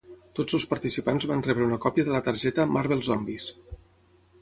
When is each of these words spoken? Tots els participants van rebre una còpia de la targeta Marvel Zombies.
Tots 0.37 0.55
els 0.57 0.63
participants 0.71 1.27
van 1.33 1.45
rebre 1.49 1.65
una 1.67 1.79
còpia 1.85 2.09
de 2.09 2.17
la 2.17 2.25
targeta 2.31 2.69
Marvel 2.79 3.09
Zombies. 3.13 3.51